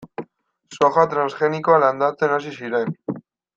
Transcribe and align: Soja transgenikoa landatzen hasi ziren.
Soja 0.77 1.03
transgenikoa 1.11 1.77
landatzen 1.85 2.35
hasi 2.39 2.57
ziren. 2.63 2.97